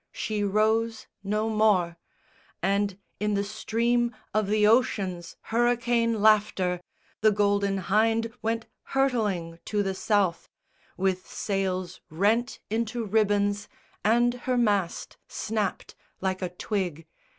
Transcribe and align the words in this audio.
She 0.11 0.43
rose 0.43 1.05
no 1.23 1.47
more, 1.47 1.95
And 2.63 2.97
in 3.19 3.35
the 3.35 3.43
stream 3.43 4.15
of 4.33 4.47
the 4.47 4.65
ocean's 4.65 5.35
hurricane 5.53 6.23
laughter 6.23 6.81
The 7.19 7.29
Golden 7.31 7.77
Hynde 7.77 8.33
went 8.41 8.65
hurtling 8.97 9.59
to 9.65 9.83
the 9.83 9.93
South, 9.93 10.49
With 10.97 11.27
sails 11.27 12.01
rent 12.09 12.57
into 12.71 13.05
ribbons 13.05 13.67
and 14.03 14.33
her 14.49 14.57
mast 14.57 15.17
Snapt 15.29 15.93
like 16.19 16.41
a 16.41 16.49
twig. 16.49 17.05